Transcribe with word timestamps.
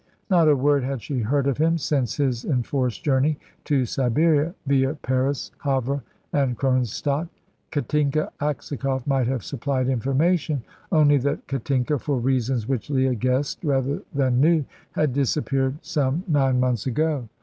Not 0.31 0.49
a 0.49 0.55
word 0.55 0.83
had 0.83 0.99
she 1.03 1.19
heard 1.19 1.45
of 1.45 1.59
him 1.59 1.77
since 1.77 2.17
his 2.17 2.43
enforced 2.43 3.03
journey 3.03 3.37
to 3.65 3.85
Siberia, 3.85 4.55
via 4.65 4.95
Paris, 4.95 5.51
Havre, 5.63 6.01
and 6.33 6.57
Kronstadt. 6.57 7.27
Katinka 7.69 8.31
Aksakoff 8.41 9.05
might 9.05 9.27
have 9.27 9.43
supplied 9.43 9.87
information, 9.89 10.63
only 10.91 11.17
that 11.19 11.45
Katinka, 11.45 11.99
for 11.99 12.17
reasons 12.17 12.67
which 12.67 12.89
Leah 12.89 13.13
guessed 13.13 13.63
rather 13.63 14.01
than 14.11 14.41
knew, 14.41 14.65
had 14.93 15.13
disappeared 15.13 15.77
some 15.83 16.23
nine 16.27 16.59
months 16.59 16.87
ago. 16.87 17.29